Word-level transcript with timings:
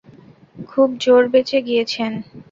খুব 0.69 0.89
জোর 1.03 1.23
বেঁচে 1.33 1.59
গিয়েছেন! 1.67 2.11